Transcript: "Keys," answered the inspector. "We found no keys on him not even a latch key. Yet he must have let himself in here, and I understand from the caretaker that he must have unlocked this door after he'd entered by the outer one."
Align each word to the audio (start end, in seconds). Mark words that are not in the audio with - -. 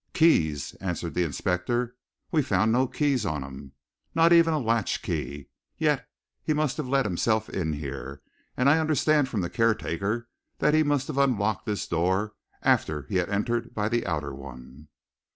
"Keys," 0.13 0.73
answered 0.81 1.13
the 1.13 1.21
inspector. 1.23 1.95
"We 2.31 2.41
found 2.41 2.71
no 2.71 2.87
keys 2.87 3.23
on 3.23 3.43
him 3.43 3.73
not 4.15 4.33
even 4.33 4.51
a 4.51 4.57
latch 4.57 5.03
key. 5.03 5.49
Yet 5.77 6.09
he 6.41 6.55
must 6.55 6.77
have 6.77 6.87
let 6.89 7.05
himself 7.05 7.47
in 7.49 7.73
here, 7.73 8.23
and 8.57 8.67
I 8.67 8.79
understand 8.79 9.29
from 9.29 9.41
the 9.41 9.47
caretaker 9.51 10.27
that 10.57 10.73
he 10.73 10.81
must 10.81 11.05
have 11.05 11.19
unlocked 11.19 11.67
this 11.67 11.87
door 11.87 12.33
after 12.63 13.03
he'd 13.09 13.29
entered 13.29 13.75
by 13.75 13.89
the 13.89 14.03
outer 14.07 14.33
one." 14.33 14.87